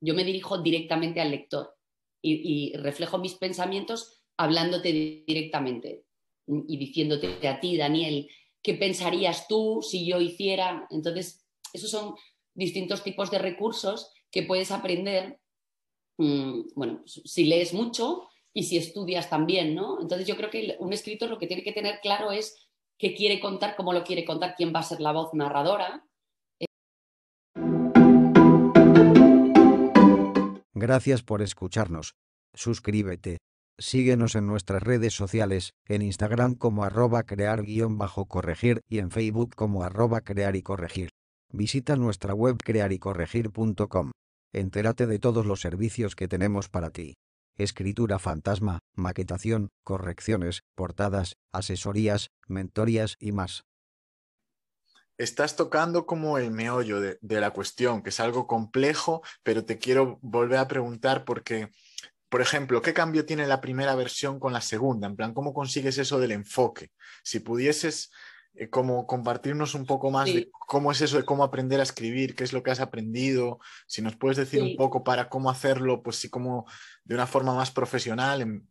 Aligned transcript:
yo 0.00 0.14
me 0.14 0.24
dirijo 0.24 0.58
directamente 0.58 1.20
al 1.20 1.30
lector 1.30 1.74
y, 2.22 2.72
reflejo 2.76 3.18
mis 3.18 3.34
pensamientos 3.34 4.22
hablándote 4.36 5.24
directamente 5.26 6.04
y 6.46 6.76
diciéndote 6.76 7.46
a 7.46 7.60
ti, 7.60 7.76
Daniel, 7.76 8.28
¿qué 8.62 8.74
pensarías 8.74 9.46
tú 9.48 9.80
si 9.82 10.06
yo 10.06 10.20
hiciera? 10.20 10.86
Entonces, 10.90 11.46
esos 11.72 11.90
son 11.90 12.14
distintos 12.54 13.02
tipos 13.02 13.30
de 13.30 13.38
recursos 13.38 14.10
que 14.30 14.42
puedes 14.42 14.70
aprender, 14.70 15.40
mm, 16.18 16.74
bueno, 16.74 17.02
si 17.06 17.44
lees 17.44 17.74
mucho 17.74 18.28
y 18.52 18.64
si 18.64 18.76
estudias 18.76 19.30
también, 19.30 19.74
¿no? 19.74 20.00
Entonces 20.00 20.26
yo 20.26 20.36
creo 20.36 20.50
que 20.50 20.76
un 20.80 20.92
escritor 20.92 21.30
lo 21.30 21.38
que 21.38 21.46
tiene 21.46 21.62
que 21.62 21.72
tener 21.72 22.00
claro 22.00 22.32
es 22.32 22.68
qué 22.98 23.14
quiere 23.14 23.40
contar, 23.40 23.76
cómo 23.76 23.92
lo 23.92 24.04
quiere 24.04 24.24
contar, 24.24 24.54
quién 24.56 24.72
va 24.74 24.80
a 24.80 24.84
ser 24.84 25.00
la 25.00 25.12
voz 25.12 25.32
narradora. 25.34 26.04
Gracias 30.88 31.22
por 31.22 31.42
escucharnos. 31.42 32.14
Suscríbete. 32.54 33.36
Síguenos 33.78 34.34
en 34.34 34.46
nuestras 34.46 34.82
redes 34.82 35.12
sociales, 35.12 35.74
en 35.86 36.00
Instagram 36.00 36.54
como 36.54 36.82
arroba 36.82 37.24
crear-corregir 37.24 38.80
y 38.88 38.98
en 38.98 39.10
Facebook 39.10 39.54
como 39.54 39.82
arroba 39.82 40.22
crear 40.22 40.56
y 40.56 40.62
corregir. 40.62 41.10
Visita 41.52 41.94
nuestra 41.96 42.32
web 42.32 42.56
crearycorregir.com. 42.64 44.12
Entérate 44.54 45.06
de 45.06 45.18
todos 45.18 45.44
los 45.44 45.60
servicios 45.60 46.16
que 46.16 46.26
tenemos 46.26 46.70
para 46.70 46.88
ti. 46.88 47.16
Escritura 47.58 48.18
fantasma, 48.18 48.78
maquetación, 48.96 49.68
correcciones, 49.84 50.62
portadas, 50.74 51.34
asesorías, 51.52 52.30
mentorías 52.46 53.16
y 53.20 53.32
más. 53.32 53.67
Estás 55.18 55.56
tocando 55.56 56.06
como 56.06 56.38
el 56.38 56.50
meollo 56.50 57.00
de, 57.00 57.18
de 57.20 57.40
la 57.40 57.50
cuestión, 57.50 58.02
que 58.02 58.10
es 58.10 58.20
algo 58.20 58.46
complejo, 58.46 59.22
pero 59.42 59.64
te 59.64 59.78
quiero 59.78 60.18
volver 60.22 60.58
a 60.58 60.68
preguntar 60.68 61.24
porque 61.24 61.70
por 62.28 62.42
ejemplo, 62.42 62.82
¿qué 62.82 62.92
cambio 62.92 63.24
tiene 63.24 63.46
la 63.46 63.60
primera 63.60 63.94
versión 63.94 64.38
con 64.38 64.52
la 64.52 64.60
segunda? 64.60 65.06
En 65.06 65.16
plan, 65.16 65.32
¿cómo 65.32 65.54
consigues 65.54 65.96
eso 65.98 66.20
del 66.20 66.32
enfoque? 66.32 66.90
Si 67.22 67.40
pudieses 67.40 68.10
eh, 68.54 68.68
como 68.68 69.06
compartirnos 69.06 69.74
un 69.74 69.86
poco 69.86 70.10
más 70.10 70.26
de 70.26 70.50
cómo 70.66 70.92
es 70.92 71.00
eso 71.00 71.16
de 71.16 71.24
cómo 71.24 71.42
aprender 71.42 71.80
a 71.80 71.84
escribir, 71.84 72.34
qué 72.34 72.44
es 72.44 72.52
lo 72.52 72.62
que 72.62 72.70
has 72.70 72.80
aprendido, 72.80 73.60
si 73.86 74.02
nos 74.02 74.16
puedes 74.16 74.36
decir 74.36 74.62
un 74.62 74.76
poco 74.76 75.04
para 75.04 75.28
cómo 75.28 75.48
hacerlo, 75.48 76.02
pues 76.02 76.16
sí, 76.16 76.28
como 76.28 76.66
de 77.04 77.14
una 77.14 77.26
forma 77.26 77.54
más 77.54 77.70
profesional. 77.70 78.62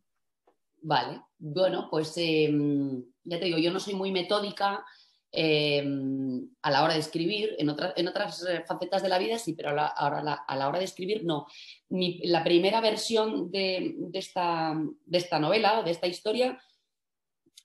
Vale, 0.80 1.22
bueno, 1.38 1.88
pues 1.90 2.12
em, 2.16 3.02
ya 3.24 3.40
te 3.40 3.46
digo, 3.46 3.58
yo 3.58 3.72
no 3.72 3.80
soy 3.80 3.94
muy 3.94 4.12
metódica 4.12 4.84
em, 5.30 6.48
a 6.62 6.70
la 6.70 6.84
hora 6.84 6.94
de 6.94 7.00
escribir, 7.00 7.54
en, 7.58 7.74
en 7.96 8.08
otras 8.08 8.44
eh, 8.46 8.64
facetas 8.66 9.02
de 9.02 9.08
la 9.08 9.18
vida 9.18 9.38
sí, 9.38 9.52
pero 9.52 9.70
a 9.70 9.74
la, 9.74 10.68
hora 10.68 10.78
de 10.78 10.84
escribir 10.84 11.24
no. 11.24 11.46
la 11.88 12.42
primera 12.44 12.80
versión 12.80 13.50
de, 13.50 13.94
esta, 14.12 14.74
de 15.04 15.18
esta 15.18 15.38
novela 15.38 15.80
o 15.80 15.82
de 15.84 15.90
esta 15.90 16.06
historia 16.06 16.58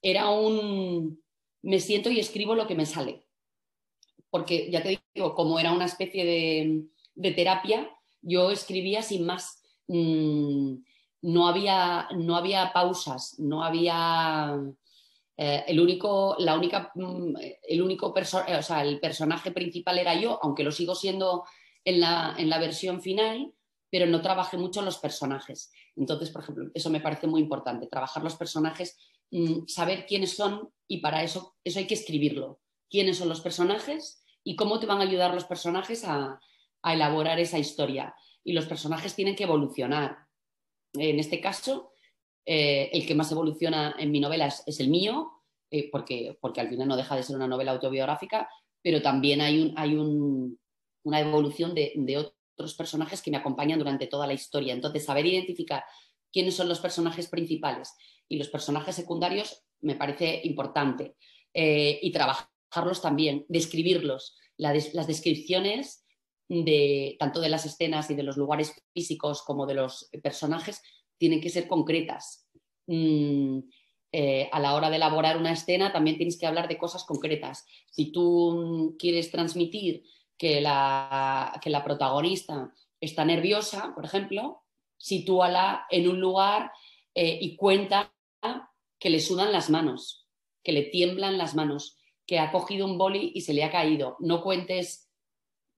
era 0.02 0.30
un, 0.30 1.24
me 1.64 1.80
siento 1.80 2.12
y 2.12 2.20
escribo 2.20 2.54
lo 2.54 2.68
que 2.68 2.76
me 2.76 2.86
sale. 2.86 3.26
Porque 4.30 4.70
ya 4.70 4.84
te 4.84 5.02
digo, 5.14 5.34
como 5.34 5.60
era 5.60 5.72
una 5.72 5.86
especie 5.86 6.26
de, 7.16 7.34
terapia, 7.34 7.90
yo 8.22 8.52
escribía 8.52 9.02
sin 9.02 9.26
más. 9.26 9.64
Mm, 9.88 10.76
no, 11.22 11.48
había, 11.48 12.10
no 12.16 12.36
había 12.36 12.72
pausas, 12.74 13.40
no 13.40 13.64
había... 13.64 14.60
Eh, 15.38 15.64
el 15.68 15.80
único, 15.80 16.36
la 16.40 16.56
única, 16.56 16.92
mm, 16.96 17.36
el 17.68 17.82
único 17.82 18.14
o 18.14 18.62
sea, 18.62 18.82
el 18.84 19.00
personaje 19.00 19.52
principal 19.52 19.98
era 19.98 20.16
yo, 20.16 20.40
aunque 20.42 20.64
lo 20.64 20.72
sigo 20.72 20.96
siendo 20.96 21.44
en 21.84 22.00
la, 22.00 22.36
en 22.38 22.50
la 22.50 22.60
versión 22.60 23.02
final, 23.02 23.54
pero 23.90 24.06
no 24.06 24.22
trabajé 24.22 24.58
mucho 24.58 24.82
los 24.82 24.98
personajes. 24.98 25.72
Entonces, 25.96 26.30
por 26.30 26.44
ejemplo, 26.44 26.72
eso 26.74 26.90
me 26.90 27.02
parece 27.02 27.28
muy 27.28 27.42
importante, 27.42 27.88
trabajar 27.88 28.24
los 28.24 28.36
personajes 28.36 28.98
Mm, 29.36 29.66
saber 29.66 30.06
quiénes 30.06 30.36
son 30.36 30.72
y 30.88 31.00
para 31.00 31.24
eso, 31.24 31.56
eso 31.64 31.80
hay 31.80 31.88
que 31.88 31.96
escribirlo. 31.96 32.62
Quiénes 32.88 33.18
son 33.18 33.30
los 33.30 33.42
personajes 33.42 34.24
y 34.44 34.56
cómo 34.56 34.80
te 34.80 34.86
van 34.86 35.00
a 35.00 35.06
ayudar 35.06 35.34
los 35.34 35.46
personajes 35.46 36.04
a, 36.06 36.40
elaborar 36.84 37.40
esa 37.40 37.58
historia. 37.58 38.14
Y 38.44 38.54
los 38.54 38.68
personajes 38.68 39.16
tienen 39.16 39.36
que 39.36 39.46
evolucionar. 39.46 40.28
En 40.94 41.18
este 41.18 41.42
caso, 41.42 41.93
eh, 42.46 42.90
el 42.92 43.06
que 43.06 43.16
más 43.16 43.32
evoluciona 43.32 43.96
en 43.98 44.12
mi 44.12 44.20
novela 44.20 44.48
es, 44.48 44.80
el 44.80 44.90
mío, 44.90 45.32
eh, 45.72 45.90
porque, 45.92 46.38
porque 46.42 46.62
al 46.62 46.70
final 46.70 46.88
no 46.88 46.98
deja 46.98 47.16
de 47.16 47.24
ser 47.24 47.36
una 47.36 47.48
novela 47.48 47.72
autobiográfica, 47.72 48.50
pero 48.82 49.02
también 49.02 49.42
hay, 49.42 49.62
un, 49.62 49.74
hay 49.78 49.96
una 51.04 51.20
evolución 51.20 51.74
de, 51.74 51.94
de, 51.96 52.18
otros 52.18 52.76
personajes 52.76 53.22
que 53.22 53.32
me 53.32 53.38
acompañan 53.38 53.80
durante 53.80 54.08
toda 54.08 54.28
la 54.28 54.34
historia. 54.34 54.74
Entonces, 54.74 55.06
saber 55.06 55.26
identificar 55.26 55.84
quiénes 56.32 56.56
son 56.56 56.68
los 56.68 56.80
personajes 56.80 57.28
principales 57.28 57.94
y 58.28 58.38
los 58.38 58.50
personajes 58.50 58.96
secundarios 58.96 59.64
me 59.82 59.96
parece 59.96 60.42
importante. 60.44 61.16
Eh, 61.54 62.00
y 62.02 62.12
trabajarlos 62.12 63.02
también, 63.02 63.46
describirlos. 63.48 64.38
las 64.58 65.08
descripciones 65.08 66.06
de 66.50 67.16
tanto 67.20 67.40
de 67.40 67.50
las 67.50 67.66
escenas 67.66 68.10
y 68.10 68.16
de 68.16 68.24
los 68.24 68.38
lugares 68.38 68.74
físicos 68.94 69.42
como 69.42 69.66
de 69.66 69.76
los 69.76 70.10
personajes 70.22 70.82
tienen 71.24 71.40
que 71.40 71.50
ser 71.50 71.70
concretas. 71.70 72.50
Mm, 72.86 73.60
eh, 74.12 74.50
a 74.52 74.60
la 74.60 74.76
hora 74.76 74.90
de 74.90 74.98
elaborar 74.98 75.38
una 75.38 75.54
escena 75.54 75.94
también 75.94 76.18
tienes 76.18 76.38
que 76.38 76.46
hablar 76.46 76.68
de 76.68 76.78
cosas 76.78 77.06
concretas. 77.06 77.66
Si 77.90 78.12
tú 78.12 78.94
quieres 79.00 79.32
transmitir 79.32 80.04
que 80.38 80.60
la, 80.60 81.58
que 81.64 81.70
la 81.70 81.82
protagonista 81.82 82.74
está 83.00 83.24
nerviosa, 83.24 83.94
por 83.96 84.04
ejemplo, 84.04 84.64
sitúala 84.98 85.86
en 85.90 86.10
un 86.10 86.20
lugar 86.20 86.74
eh, 87.16 87.38
y 87.40 87.56
cuenta 87.56 88.14
que 89.00 89.10
le 89.10 89.22
sudan 89.22 89.54
las 89.54 89.70
manos, 89.70 90.28
que 90.62 90.74
le 90.74 90.82
tiemblan 90.82 91.38
las 91.38 91.56
manos, 91.56 91.98
que 92.28 92.40
ha 92.40 92.52
cogido 92.52 92.86
un 92.86 92.98
boli 92.98 93.32
y 93.34 93.40
se 93.40 93.54
le 93.54 93.64
ha 93.64 93.72
caído. 93.72 94.18
No 94.20 94.44
cuentes, 94.44 95.10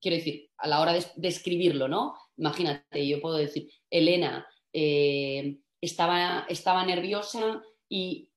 quiero 0.00 0.16
decir, 0.16 0.50
a 0.56 0.66
la 0.66 0.80
hora 0.80 0.92
de, 0.92 1.28
escribirlo, 1.28 1.86
¿no? 1.86 2.16
Imagínate, 2.36 3.06
yo 3.06 3.20
puedo 3.20 3.36
decir, 3.36 3.70
Elena 3.90 4.44
eh, 4.78 5.56
estaba, 5.80 6.44
estaba 6.50 6.84
nerviosa 6.84 7.62
y 7.88 8.28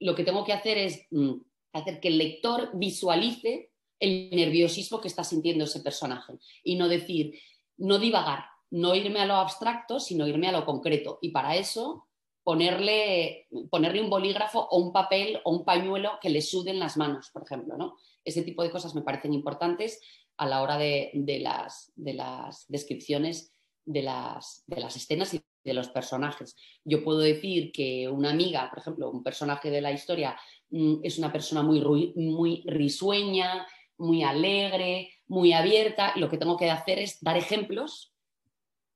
lo 0.00 0.16
que 0.16 0.24
tengo 0.24 0.44
que 0.44 0.52
hacer 0.52 0.76
es 0.76 1.06
mm, 1.12 1.34
hacer 1.72 2.00
que 2.00 2.08
el 2.08 2.18
lector 2.18 2.70
visualice 2.74 3.70
el 4.00 4.30
nerviosismo 4.32 5.00
que 5.00 5.06
está 5.06 5.22
sintiendo 5.22 5.64
ese 5.64 5.80
personaje 5.80 6.34
y 6.64 6.74
no 6.74 6.88
decir, 6.88 7.38
no 7.76 8.00
divagar, 8.00 8.46
no 8.70 8.96
irme 8.96 9.20
a 9.20 9.26
lo 9.26 9.34
abstracto, 9.34 10.00
sino 10.00 10.26
irme 10.26 10.48
a 10.48 10.52
lo 10.52 10.66
concreto. 10.66 11.20
Y 11.22 11.30
para 11.30 11.54
eso 11.54 12.08
ponerle, 12.42 13.46
ponerle 13.70 14.02
un 14.02 14.10
bolígrafo 14.10 14.66
o 14.68 14.78
un 14.78 14.92
papel 14.92 15.40
o 15.44 15.52
un 15.52 15.64
pañuelo 15.64 16.18
que 16.20 16.28
le 16.28 16.42
suden 16.42 16.80
las 16.80 16.96
manos, 16.96 17.30
por 17.32 17.44
ejemplo. 17.44 17.76
¿no? 17.76 17.96
Ese 18.24 18.42
tipo 18.42 18.64
de 18.64 18.72
cosas 18.72 18.96
me 18.96 19.02
parecen 19.02 19.32
importantes 19.32 20.00
a 20.38 20.46
la 20.46 20.60
hora 20.60 20.76
de, 20.76 21.12
las, 21.40 21.92
de 21.94 22.14
las, 22.14 22.66
descripciones 22.66 23.52
de 23.84 24.02
las, 24.02 24.64
de 24.66 24.80
las, 24.80 24.96
escenas 24.96 25.34
de 25.64 25.74
los 25.74 25.88
personajes. 25.88 26.56
Yo 26.84 27.02
puedo 27.02 27.18
decir 27.18 27.72
que 27.72 28.08
una 28.08 28.30
amiga, 28.30 28.68
por 28.70 28.80
ejemplo, 28.80 29.10
un 29.10 29.22
personaje 29.22 29.70
de 29.70 29.80
la 29.80 29.92
historia, 29.92 30.36
mm, 30.70 30.96
es 31.02 31.18
una 31.18 31.32
persona 31.32 31.62
muy, 31.62 32.12
muy 32.14 32.62
risueña, 32.66 33.66
muy 33.96 34.22
alegre, 34.22 35.10
muy 35.26 35.52
abierta, 35.52 36.12
lo 36.16 36.28
que 36.28 36.38
tengo 36.38 36.56
que 36.56 36.70
hacer 36.70 36.98
es 36.98 37.22
dar 37.22 37.36
ejemplos 37.36 38.12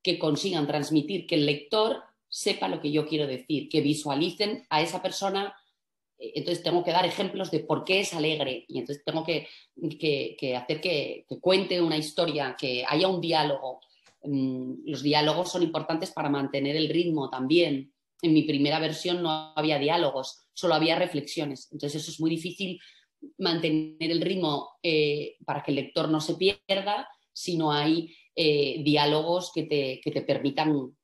que 0.02 0.18
consigan 0.18 0.66
transmitir 0.66 1.26
que 1.26 1.36
el 1.36 1.46
lector 1.46 2.02
sepa 2.28 2.68
lo 2.68 2.80
que 2.80 2.90
yo 2.90 3.06
quiero 3.06 3.26
decir, 3.26 3.68
que 3.68 3.80
visualicen 3.80 4.66
a 4.70 4.82
esa 4.82 5.02
persona. 5.02 5.54
Eh, 6.18 6.32
entonces 6.36 6.62
tengo 6.62 6.84
que 6.84 6.92
dar 6.92 7.06
ejemplos 7.06 7.50
de 7.50 7.60
por 7.60 7.84
qué 7.84 8.00
es 8.00 8.14
alegre 8.14 8.64
y 8.68 8.78
entonces 8.78 9.04
tengo 9.04 9.24
que, 9.24 9.48
hacer 10.56 10.80
que, 10.80 11.26
cuente 11.40 11.80
una 11.80 11.96
historia, 11.96 12.56
que 12.58 12.84
haya 12.86 13.08
un 13.08 13.20
diálogo. 13.20 13.80
Mm, 14.28 14.83
los 14.84 15.03
diálogos 15.03 15.51
son 15.51 15.63
importantes 15.63 16.10
para 16.10 16.28
mantener 16.28 16.77
el 16.77 16.91
ritmo 16.91 17.30
también. 17.30 17.95
En 18.21 18.34
mi 18.34 18.42
primera 18.42 18.78
versión 18.78 19.22
no 19.22 19.54
había 19.57 19.78
diálogos, 19.78 20.48
solo 20.53 20.75
había 20.75 20.98
reflexiones. 20.98 21.69
Entonces 21.72 22.03
eso 22.03 22.10
es 22.10 22.21
muy 22.21 22.28
difícil 22.28 22.78
mantener 23.39 24.10
el 24.10 24.21
ritmo 24.21 24.71
eh, 24.83 25.36
para 25.47 25.63
que 25.63 25.71
el 25.71 25.77
lector 25.77 26.10
no 26.10 26.21
se 26.21 26.34
pierda 26.34 27.09
si 27.33 27.57
no 27.57 27.72
hay 27.72 28.15
eh, 28.34 28.83
diálogos 28.84 29.51
que 29.54 29.63
te, 29.63 30.01
que 30.03 30.10
te 30.10 30.22
permitan 30.22 30.95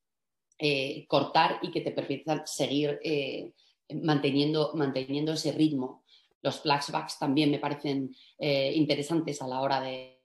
eh, 0.58 1.06
cortar 1.08 1.60
y 1.62 1.70
que 1.70 1.80
te 1.80 1.92
permitan 1.92 2.42
seguir 2.44 3.00
manteniendo, 4.02 4.72
manteniendo 4.74 5.32
ese 5.32 5.52
ritmo. 5.52 6.04
Los 6.42 6.60
flashbacks 6.60 7.18
también 7.18 7.50
me 7.50 7.58
parecen 7.58 8.14
interesantes 8.38 9.40
a 9.40 9.48
la 9.48 9.62
hora 9.62 9.80
de, 9.80 10.20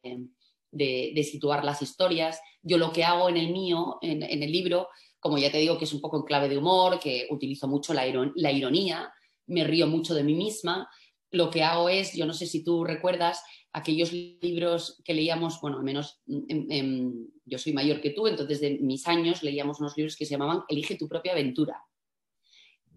situar 0.71 1.63
las 1.63 1.81
historias. 1.81 2.39
Yo 2.61 2.77
lo 2.77 2.91
que 2.91 3.03
hago 3.03 3.29
en 3.29 3.37
el 3.37 3.51
mío, 3.51 3.97
en, 4.01 4.23
el 4.23 4.51
libro, 4.51 4.89
como 5.19 5.37
ya 5.37 5.51
te 5.51 5.57
digo, 5.57 5.77
que 5.77 5.85
es 5.85 5.93
un 5.93 6.01
poco 6.01 6.17
en 6.17 6.23
clave 6.23 6.49
de 6.49 6.57
humor, 6.57 6.99
que 6.99 7.27
utilizo 7.29 7.67
mucho 7.67 7.93
la, 7.93 8.07
ironía, 8.07 9.11
me 9.47 9.63
río 9.63 9.87
mucho 9.87 10.13
de 10.13 10.23
mí 10.23 10.35
misma, 10.35 10.89
lo 11.31 11.49
que 11.49 11.63
hago 11.63 11.89
es, 11.89 12.13
yo 12.13 12.25
no 12.25 12.33
sé 12.33 12.47
si 12.47 12.63
tú 12.63 12.83
recuerdas, 12.83 13.43
aquellos 13.71 14.11
libros 14.11 14.99
que 15.05 15.13
leíamos, 15.13 15.61
bueno, 15.61 15.77
al 15.77 15.83
menos 15.83 16.21
yo 16.25 17.57
soy 17.57 17.73
mayor 17.73 18.01
que 18.01 18.09
tú, 18.11 18.27
entonces 18.27 18.61
de 18.61 18.79
mis 18.79 19.07
años 19.07 19.43
leíamos 19.43 19.79
unos 19.79 19.95
libros 19.95 20.15
que 20.15 20.25
se 20.25 20.31
llamaban 20.31 20.63
Elige 20.67 20.95
tu 20.95 21.07
propia 21.07 21.33
aventura, 21.33 21.83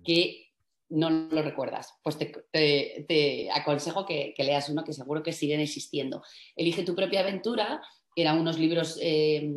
que 0.04 0.41
no 0.92 1.10
lo 1.10 1.42
recuerdas, 1.42 1.94
pues 2.02 2.18
te, 2.18 3.48
aconsejo 3.52 4.04
que, 4.04 4.34
leas 4.38 4.68
uno 4.68 4.84
que 4.84 4.92
seguro 4.92 5.22
que 5.22 5.32
siguen 5.32 5.60
existiendo. 5.60 6.22
Elige 6.54 6.82
tu 6.82 6.94
propia 6.94 7.20
aventura, 7.20 7.82
eran 8.14 8.38
unos 8.38 8.58
libros 8.58 8.98
eh, 9.00 9.54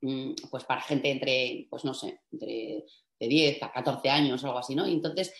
mm, 0.00 0.32
pues 0.50 0.64
para 0.64 0.82
gente 0.82 1.10
entre, 1.10 1.68
pues 1.70 1.84
no 1.84 1.94
sé, 1.94 2.20
entre 2.32 2.84
de 3.20 3.28
10 3.28 3.62
a 3.62 3.72
14 3.72 4.08
años 4.08 4.42
o 4.42 4.46
algo 4.46 4.58
así, 4.58 4.74
¿no? 4.74 4.88
Y 4.88 4.92
entonces 4.94 5.32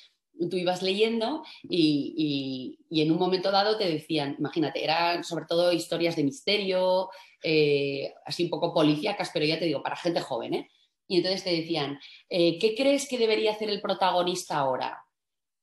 tú 0.48 0.56
ibas 0.56 0.82
leyendo 0.82 1.42
y, 1.68 2.78
en 2.90 3.10
un 3.10 3.18
momento 3.18 3.50
dado 3.50 3.76
te 3.76 3.90
decían, 3.90 4.36
imagínate, 4.38 4.84
eran 4.84 5.24
sobre 5.24 5.46
todo 5.46 5.72
historias 5.72 6.16
de 6.16 6.24
misterio, 6.24 7.10
eh, 7.42 8.12
así 8.24 8.44
un 8.44 8.50
poco 8.50 8.72
policíacas, 8.72 9.30
pero 9.32 9.44
ya 9.44 9.58
te 9.58 9.64
digo, 9.64 9.82
para 9.82 9.96
gente 9.96 10.20
joven, 10.20 10.54
¿eh? 10.54 10.68
Y 11.10 11.16
entonces 11.16 11.42
te 11.42 11.50
decían, 11.50 11.98
eh, 12.28 12.56
¿qué 12.60 12.76
crees 12.76 13.08
que 13.08 13.18
debería 13.18 13.50
hacer 13.50 13.68
el 13.68 13.80
protagonista 13.80 14.58
ahora? 14.58 15.04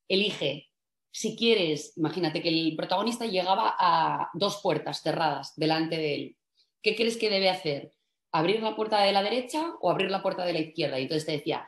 Elige. 0.10 0.68
Si 1.10 1.38
quieres, 1.38 1.98
imagínate 1.98 2.42
que 2.42 2.50
el 2.50 2.76
protagonista 2.76 3.26
llegaba 3.26 3.74
a 3.80 4.30
dos 4.34 4.60
puertas 4.62 5.02
cerradas 5.02 5.54
delante 5.56 5.96
de 5.96 6.16
él. 6.16 6.38
¿Qué 6.82 6.98
crees 6.98 7.16
que 7.16 7.30
debe 7.30 7.50
hacer? 7.50 7.94
¿Abrir 8.34 8.62
la 8.62 8.76
puerta 8.76 9.02
de 9.02 9.14
la 9.14 9.24
derecha 9.24 9.74
o 9.80 9.90
abrir 9.90 10.12
la 10.12 10.22
puerta 10.22 10.44
de 10.44 10.52
la 10.52 10.60
izquierda? 10.60 11.00
Y 11.00 11.04
entonces 11.04 11.26
te 11.26 11.32
decía, 11.32 11.66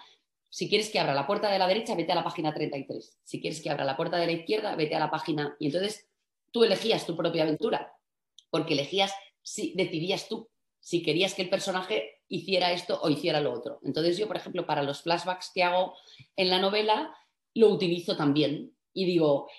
si 0.49 0.67
quieres 0.67 0.89
que 0.89 0.99
abra 0.99 1.13
la 1.13 1.25
puerta 1.25 1.49
de 1.49 1.57
la 1.57 1.65
derecha, 1.65 1.95
vete 1.95 2.11
a 2.11 2.15
la 2.15 2.23
página 2.25 2.53
33. 2.53 3.17
Si 3.23 3.39
quieres 3.39 3.61
que 3.61 3.69
abra 3.69 3.85
la 3.85 3.95
puerta 3.95 4.17
de 4.17 4.25
la 4.25 4.33
izquierda, 4.33 4.75
vete 4.75 4.95
a 4.95 4.99
la 4.99 5.09
página. 5.09 5.55
Y 5.57 5.67
entonces 5.67 6.09
tú 6.51 6.65
elegías 6.65 7.05
tu 7.05 7.15
propia 7.15 7.43
aventura, 7.43 7.93
porque 8.49 8.73
elegías, 8.73 9.13
si 9.41 9.73
decidías 9.73 10.27
tú 10.27 10.49
si 10.79 11.03
querías 11.03 11.33
que 11.33 11.43
el 11.43 11.49
personaje 11.49 12.18
hiciera 12.29 12.71
esto 12.71 12.99
o 13.01 13.09
hiciera 13.09 13.41
lo 13.41 13.51
otro. 13.51 13.79
Entonces 13.83 14.17
yo, 14.17 14.27
por 14.27 14.37
ejemplo, 14.37 14.65
para 14.65 14.83
los 14.83 15.01
flashbacks 15.01 15.51
que 15.53 15.63
hago 15.63 15.95
en 16.35 16.49
la 16.49 16.59
novela, 16.59 17.13
lo 17.55 17.69
utilizo 17.69 18.15
también. 18.15 18.73
Y 18.93 19.05
digo, 19.05 19.49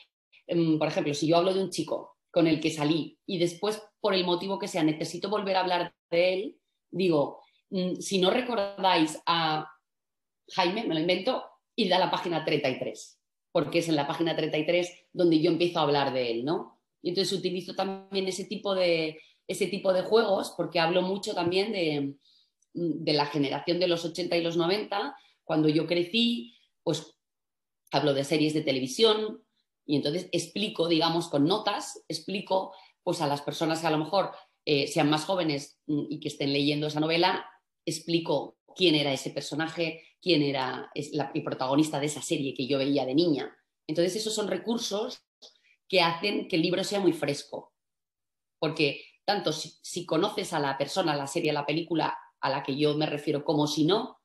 em, 0.46 0.78
por 0.78 0.88
ejemplo, 0.88 1.12
si 1.12 1.26
yo 1.26 1.37
hablo 1.37 1.52
de 1.52 1.62
un 1.62 1.70
chico 1.70 2.17
con 2.31 2.46
el 2.46 2.61
que 2.61 2.70
salí 2.70 3.19
y 3.26 3.38
después, 3.38 3.82
por 4.00 4.14
el 4.14 4.25
motivo 4.25 4.58
que 4.58 4.69
sea, 4.69 4.84
necesito 4.84 5.28
volver 5.28 5.56
a 5.56 5.61
hablar 5.61 5.94
de 6.11 6.32
él, 6.32 6.56
digo, 6.90 7.43
mm, 7.70 7.96
si 7.96 8.19
no 8.20 8.31
recordáis 8.31 9.20
a 9.26 9.69
Jaime, 10.52 10.84
me 10.87 10.94
lo 10.94 11.00
invento, 11.00 11.44
y 11.76 11.88
da 11.88 11.99
la 11.99 12.11
página 12.11 12.44
33, 12.44 13.20
porque 13.52 13.81
es 13.81 13.88
en 13.88 13.96
la 13.96 14.06
página 14.06 14.37
33 14.37 15.06
donde 15.12 15.40
yo 15.40 15.50
empiezo 15.50 15.78
a 15.78 15.82
hablar 15.82 16.12
de 16.12 16.31
él, 16.31 16.44
¿no? 16.44 16.78
Y 17.02 17.11
entonces 17.11 17.37
utilizo 17.37 17.75
también 17.75 18.28
ese 18.28 18.44
tipo 18.44 18.75
de, 18.75 19.20
ese 19.49 19.66
tipo 19.66 19.93
de 19.93 20.02
juegos, 20.02 20.52
porque 20.56 20.78
hablo 20.78 21.02
mucho 21.02 21.34
también 21.34 21.73
de, 21.73 22.14
de 22.72 23.12
la 23.12 23.26
generación 23.26 23.81
de 23.81 23.88
los 23.88 24.05
80 24.05 24.37
y 24.37 24.43
los 24.43 24.56
90, 24.56 25.17
cuando 25.44 25.69
yo 25.69 25.87
crecí, 25.87 26.56
pues 26.82 27.17
hablo 27.90 28.14
de 28.14 28.25
series 28.25 28.55
de 28.55 28.62
televisión 28.62 29.43
y 29.84 29.96
entonces 29.96 30.28
explico, 30.32 30.88
digamos, 30.88 31.28
con 31.28 31.44
notas, 31.44 32.05
explico 32.08 32.72
pues 33.02 33.20
a 33.20 33.26
las 33.26 33.43
personas 33.43 33.81
que 33.81 33.87
a 33.87 33.90
lo 33.90 33.99
mejor 33.99 34.32
eh, 34.64 34.87
sean 34.87 35.11
más 35.11 35.25
jóvenes 35.25 35.81
mm, 35.87 36.05
y 36.11 36.20
que 36.20 36.28
estén 36.28 36.52
leyendo 36.52 36.87
esa 36.87 37.00
novela, 37.00 37.44
explico 37.84 38.58
quién 38.76 38.94
era 38.94 39.12
ese 39.12 39.31
personaje, 39.31 40.02
quién 40.20 40.43
era 40.43 40.90
el 40.94 41.43
protagonista 41.43 41.99
de 41.99 42.06
esa 42.06 42.23
serie 42.23 42.55
que 42.55 42.66
yo 42.66 42.78
veía 42.78 43.06
de 43.06 43.14
niña. 43.14 43.56
Entonces, 43.87 44.16
esos 44.16 44.34
son 44.34 44.49
recursos 44.49 45.23
que 45.88 46.02
hacen 46.02 46.46
que 46.46 46.56
el 46.56 46.62
libro 46.62 46.84
sea 46.84 47.00
muy 47.00 47.12
fresco. 47.12 47.75
Porque 48.58 49.02
tanto 49.25 49.52
si, 49.52 50.06
conoces 50.06 50.52
a 50.52 50.61
la 50.61 50.78
persona, 50.78 51.16
la 51.16 51.26
serie, 51.26 51.52
la 51.52 51.66
película 51.66 52.16
a 52.40 52.50
la 52.50 52.62
que 52.62 52.76
yo 52.76 52.96
me 52.96 53.06
refiero, 53.06 53.44
como 53.44 53.66
si 53.66 53.84
no, 53.84 54.20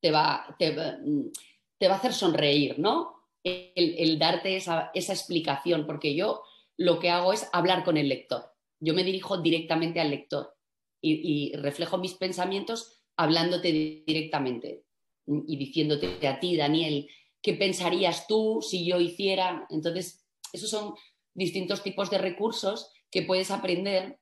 te 0.00 0.10
va, 0.10 0.56
te, 0.58 0.74
va 0.74 1.94
a 1.94 1.96
hacer 1.96 2.12
sonreír, 2.12 2.78
¿no? 2.78 3.14
El, 3.42 4.18
darte 4.18 4.56
esa, 4.56 4.90
explicación, 4.94 5.86
porque 5.86 6.14
yo 6.14 6.42
lo 6.76 6.98
que 6.98 7.10
hago 7.10 7.32
es 7.32 7.48
hablar 7.52 7.84
con 7.84 7.96
el 7.96 8.08
lector. 8.08 8.52
Yo 8.78 8.94
me 8.94 9.04
dirijo 9.04 9.38
directamente 9.38 10.00
al 10.00 10.10
lector 10.10 10.54
y 11.02 11.54
reflejo 11.56 11.98
mis 11.98 12.14
pensamientos 12.14 13.00
hablándote 13.16 14.02
directamente 14.06 14.84
y 15.26 15.56
diciéndote 15.56 16.26
a 16.26 16.40
ti, 16.40 16.56
Daniel, 16.56 17.08
¿qué 17.42 17.54
pensarías 17.54 18.26
tú 18.26 18.60
si 18.62 18.86
yo 18.86 19.00
hiciera? 19.00 19.66
Entonces, 19.68 20.26
esos 20.52 20.70
son 20.70 20.94
distintos 21.34 21.82
tipos 21.82 22.10
de 22.10 22.18
recursos 22.18 22.90
que 23.10 23.22
puedes 23.22 23.50
aprender, 23.50 24.19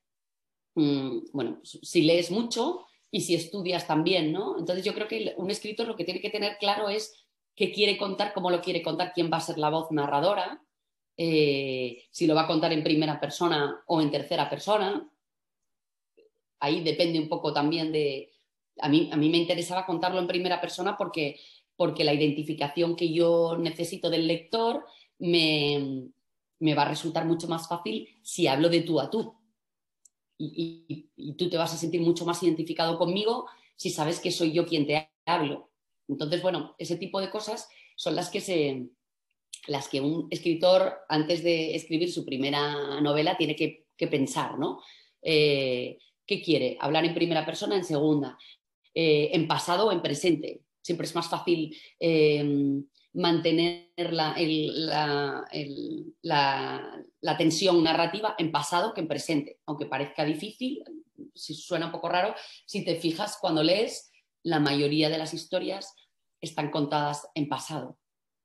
mm, 0.75 1.19
bueno, 1.32 1.61
si 1.62 2.03
lees 2.03 2.31
mucho 2.31 2.87
y 3.11 3.23
si 3.23 3.35
estudias 3.35 3.87
también, 3.87 4.32
¿no? 4.32 4.59
Entonces 4.59 4.85
yo 4.85 4.94
creo 4.94 5.09
que 5.09 5.35
un 5.37 5.50
escritor 5.50 5.87
lo 5.87 5.97
que 5.97 6.05
tiene 6.05 6.20
que 6.20 6.31
tener 6.31 6.59
claro 6.59 6.88
es 6.88 7.25
qué 7.55 7.73
quiere 7.73 7.97
contar, 7.97 8.32
cómo 8.32 8.50
lo 8.50 8.61
quiere 8.61 8.82
contar, 8.82 9.12
quién 9.15 9.31
va 9.32 9.38
a 9.38 9.41
ser 9.41 9.59
la 9.59 9.70
voz 9.70 9.91
narradora, 9.91 10.62
eh, 11.17 12.05
si 12.11 12.26
lo 12.26 12.35
va 12.35 12.43
a 12.43 12.47
contar 12.47 12.73
en 12.73 12.85
primera 12.85 13.19
persona 13.19 13.82
o 13.87 14.00
en 14.00 14.11
tercera 14.11 14.49
persona. 14.49 15.11
Ahí 16.61 16.82
depende 16.82 17.19
un 17.19 17.29
poco 17.29 17.53
también 17.53 17.91
de, 17.93 18.32
a 18.81 18.88
mí, 18.88 19.11
me 19.17 19.37
interesaba 19.37 19.87
contarlo 19.87 20.19
en 20.19 20.26
primera 20.26 20.61
persona 20.61 20.97
porque, 20.97 21.41
porque 21.76 22.05
la 22.05 22.14
identificación 22.14 22.97
que 22.97 23.12
yo 23.12 23.56
necesito 23.59 24.11
del 24.11 24.26
lector 24.26 24.85
me, 25.19 26.11
va 26.76 26.82
a 26.82 26.88
resultar 26.88 27.25
mucho 27.25 27.49
más 27.49 27.69
fácil 27.69 28.09
si 28.23 28.47
hablo 28.47 28.69
de 28.69 28.82
tú 28.82 29.00
a 29.00 29.11
tú. 29.11 29.35
Y, 30.38 31.35
tú 31.37 31.50
te 31.50 31.56
vas 31.56 31.75
a 31.75 31.76
sentir 31.76 32.00
mucho 32.00 32.25
más 32.25 32.43
identificado 32.43 32.96
conmigo 32.96 33.46
si 33.76 33.90
sabes 33.90 34.20
que 34.20 34.31
soy 34.31 34.52
yo 34.52 34.67
quien 34.67 34.87
te 34.87 35.11
hablo. 35.26 35.70
Entonces, 36.08 36.40
bueno, 36.43 36.75
ese 36.79 36.96
tipo 36.96 37.20
de 37.20 37.31
cosas 37.31 37.69
son 37.96 38.14
las 38.14 38.31
que 38.31 38.40
se 38.40 38.88
las 39.67 39.88
que 39.88 40.00
un 40.00 40.29
escritor 40.31 40.94
antes 41.08 41.43
de 41.43 41.75
escribir 41.75 42.11
su 42.11 42.25
primera 42.25 43.00
novela 43.02 43.37
tiene 43.37 43.55
que, 43.55 43.85
pensar, 44.06 44.58
¿no? 44.58 44.81
Eh, 45.20 45.99
¿Qué 46.25 46.40
quiere? 46.40 46.79
¿Hablar 46.81 47.05
en 47.05 47.14
primera 47.14 47.44
persona, 47.44 47.76
en 47.76 47.85
segunda? 47.85 48.38
Eh, 48.94 49.31
en 49.32 49.46
pasado 49.46 49.88
o 49.88 49.93
en 49.93 50.00
presente. 50.00 50.62
Siempre 50.81 51.06
es 51.06 51.14
más 51.14 51.29
fácil 51.29 51.76
eh, 52.00 52.81
mantener 53.19 54.12
la, 54.12 54.35
tensión 57.37 57.82
narrativa 57.82 58.35
en 58.38 58.53
pasado 58.53 58.94
que 58.94 59.00
en 59.00 59.09
presente, 59.09 59.59
aunque 59.67 59.87
parezca 59.87 60.25
difícil, 60.25 60.85
si 61.35 61.55
suena 61.55 61.87
un 61.87 61.93
poco 61.93 62.09
raro, 62.09 62.35
si 62.65 62.85
te 62.85 62.94
fijas 62.94 63.37
cuando 63.41 63.62
lees, 63.62 64.12
la 64.44 64.61
mayoría 64.61 65.11
de 65.11 65.19
las 65.19 65.35
historias 65.35 65.95
están 66.40 66.71
contadas 66.71 67.28
en 67.35 67.49
pasado. 67.49 67.99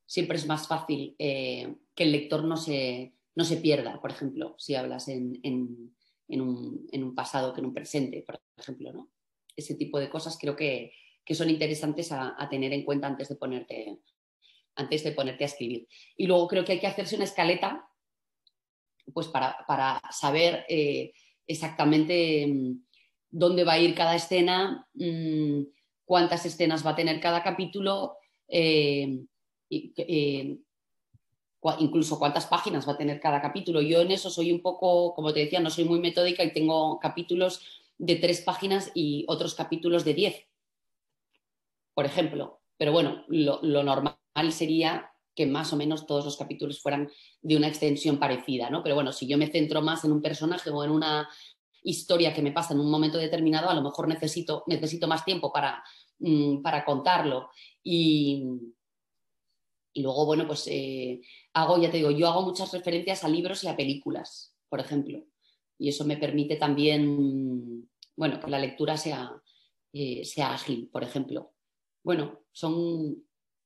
Siempre 0.07 0.37
es 0.37 0.47
más 0.47 0.67
fácil 0.67 1.15
eh, 1.19 1.75
que 1.95 2.03
el 2.03 2.11
lector 2.11 2.43
no 2.43 2.57
se, 2.57 3.13
no 3.35 3.45
se, 3.45 3.57
pierda, 3.57 4.01
por 4.01 4.11
ejemplo, 4.11 4.55
si 4.57 4.73
hablas 4.73 5.07
en, 5.07 5.39
un, 5.43 5.93
en, 6.27 7.03
un, 7.03 7.15
pasado 7.15 7.53
que 7.53 7.61
en 7.61 7.67
un 7.67 7.73
presente, 7.73 8.23
por 8.25 8.41
ejemplo, 8.57 8.91
¿no? 8.91 9.11
ese 9.55 9.75
tipo 9.75 9.99
de 9.99 10.09
cosas 10.09 10.37
creo 10.39 10.55
que, 10.55 10.91
son 11.33 11.49
interesantes 11.49 12.11
a, 12.11 12.35
tener 12.49 12.73
en 12.73 12.83
cuenta 12.83 13.07
antes 13.07 13.29
de, 13.29 13.35
ponerte, 13.35 13.99
antes 14.75 15.03
de 15.03 15.11
ponerte 15.11 15.43
a 15.43 15.47
escribir. 15.47 15.87
Y 16.17 16.27
luego 16.27 16.47
creo 16.47 16.65
que 16.65 16.73
hay 16.73 16.79
que 16.79 16.87
hacerse 16.87 17.15
una 17.15 17.25
escaleta 17.25 17.87
pues 19.13 19.27
para, 19.27 20.01
saber 20.11 20.65
eh, 20.69 21.13
exactamente 21.45 22.47
mm, 22.47 22.83
dónde 23.29 23.63
va 23.63 23.73
a 23.73 23.79
ir 23.79 23.95
cada 23.95 24.15
escena, 24.15 24.87
mm, 24.93 25.63
cuántas 26.05 26.45
escenas 26.45 26.85
va 26.85 26.91
a 26.91 26.95
tener 26.95 27.19
cada 27.19 27.43
capítulo, 27.43 28.17
eh, 28.47 29.19
eh, 29.69 30.57
incluso 31.79 32.19
cuántas 32.19 32.45
páginas 32.45 32.87
va 32.87 32.93
a 32.93 32.97
tener 32.97 33.19
cada 33.19 33.41
capítulo. 33.41 33.81
Yo 33.81 34.01
en 34.01 34.11
eso 34.11 34.29
soy 34.29 34.51
un 34.51 34.61
poco, 34.61 35.13
como 35.13 35.33
te 35.33 35.41
decía, 35.41 35.59
no 35.59 35.69
soy 35.69 35.85
muy 35.85 35.99
metódica 35.99 36.43
y 36.43 36.53
tengo 36.53 36.99
capítulos 36.99 37.81
de 37.97 38.15
tres 38.17 38.41
páginas 38.41 38.91
y 38.93 39.25
otros 39.27 39.55
capítulos 39.55 40.03
de 40.03 40.13
diez, 40.13 40.45
por 41.93 42.05
ejemplo. 42.05 42.61
Pero 42.77 42.91
bueno, 42.91 43.23
lo, 43.27 43.61
normal 43.61 44.17
sería 44.51 45.09
que 45.35 45.47
más 45.47 45.73
o 45.73 45.77
menos 45.77 46.05
todos 46.05 46.25
los 46.25 46.37
capítulos 46.37 46.81
fueran 46.81 47.09
de 47.41 47.57
una 47.57 47.67
extensión 47.67 48.19
parecida, 48.19 48.69
¿no? 48.69 48.83
Pero 48.83 48.95
bueno, 48.95 49.11
si 49.11 49.27
yo 49.27 49.37
me 49.37 49.47
centro 49.47 49.81
más 49.81 50.03
en 50.05 50.11
un 50.11 50.21
personaje 50.21 50.69
o 50.69 50.83
en 50.83 50.91
una 50.91 51.27
historia 51.83 52.33
que 52.33 52.41
me 52.41 52.51
pasa 52.51 52.73
en 52.73 52.79
un 52.79 52.91
momento 52.91 53.17
determinado, 53.17 53.69
a 53.69 53.73
lo 53.73 53.81
mejor 53.81 54.07
necesito, 54.07 54.63
necesito 54.67 55.07
más 55.07 55.25
tiempo 55.25 55.51
para, 55.51 55.83
mm, 56.19 56.61
para 56.61 56.85
contarlo. 56.85 57.49
Y, 57.83 58.43
y, 59.93 60.01
luego, 60.01 60.25
bueno, 60.25 60.45
pues 60.47 60.67
eh, 60.67 61.21
hago, 61.53 61.81
ya 61.81 61.89
te 61.89 61.97
digo, 61.97 62.11
yo 62.11 62.27
hago 62.27 62.43
muchas 62.43 62.71
referencias 62.71 63.23
a 63.23 63.29
libros 63.29 63.63
y 63.63 63.67
a 63.67 63.75
películas, 63.75 64.55
por 64.69 64.79
ejemplo. 64.79 65.23
Y 65.77 65.89
eso 65.89 66.05
me 66.05 66.17
permite 66.17 66.55
también 66.57 67.89
bueno, 68.15 68.39
que 68.39 68.49
la 68.49 68.59
lectura 68.59 68.97
sea, 68.97 69.31
eh, 69.91 70.23
sea 70.25 70.53
ágil, 70.53 70.89
por 70.91 71.03
ejemplo. 71.03 71.53
Bueno, 72.03 72.41
son 72.51 73.23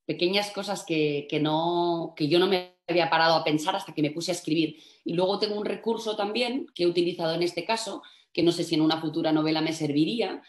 pequeñas 0.07 0.51
cosas 0.51 0.85
que, 0.85 1.27
no, 1.41 2.13
que 2.15 2.29
yo 2.29 2.39
no 2.39 2.47
me 2.47 2.77
había 2.87 3.09
parado 3.09 3.35
a 3.35 3.43
pensar 3.43 3.75
hasta 3.75 3.93
que 3.93 4.01
me 4.01 4.11
puse 4.11 4.31
a 4.31 4.35
escribir. 4.35 4.77
Y 5.03 5.13
luego 5.13 5.37
tengo 5.37 5.57
un 5.57 5.65
recurso 5.65 6.15
también 6.15 6.65
que 6.73 6.83
he 6.83 6.87
utilizado 6.87 7.35
en 7.35 7.43
este 7.43 7.65
caso, 7.65 8.01
que 8.31 8.41
no 8.41 8.53
sé 8.53 8.63
si 8.63 8.75
en 8.75 8.81
una 8.81 9.01
futura 9.01 9.33
novela 9.33 9.61
me 9.61 9.73
serviría, 9.73 10.41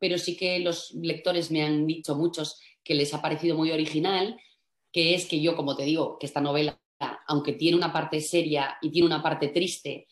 pero 0.00 0.18
sí 0.18 0.36
que 0.36 0.58
los 0.58 0.92
lectores 0.94 1.52
me 1.52 1.62
han 1.62 1.86
dicho 1.86 2.16
muchos 2.16 2.60
que 2.82 2.96
les 2.96 3.14
ha 3.14 3.22
parecido 3.22 3.56
muy 3.56 3.70
original, 3.70 4.36
que 4.92 5.14
es 5.14 5.26
que 5.26 5.40
yo, 5.40 5.54
como 5.54 5.76
te 5.76 5.84
digo, 5.84 6.18
que 6.18 6.26
esta 6.26 6.40
novela, 6.40 6.80
aunque 7.28 7.52
tiene 7.52 7.76
una 7.76 7.92
parte 7.92 8.20
seria 8.20 8.78
y 8.82 8.90
tiene 8.90 9.06
una 9.06 9.22
parte 9.22 9.48
triste, 9.48 10.08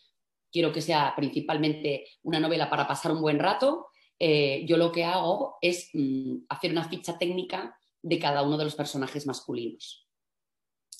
quiero 0.52 0.70
que 0.70 0.80
sea 0.80 1.12
principalmente 1.16 2.06
una 2.22 2.38
novela 2.38 2.70
para 2.70 2.86
pasar 2.86 3.10
un 3.10 3.20
buen 3.20 3.40
rato, 3.40 3.88
eh, 4.20 4.64
yo 4.64 4.76
lo 4.76 4.92
que 4.92 5.04
hago 5.04 5.56
es 5.60 5.90
mm, 5.92 6.44
hacer 6.48 6.70
una 6.70 6.88
ficha 6.88 7.18
técnica 7.18 7.76
de 8.06 8.18
cada 8.18 8.42
uno 8.42 8.56
de 8.56 8.64
los 8.64 8.76
personajes 8.76 9.26
masculinos. 9.26 10.06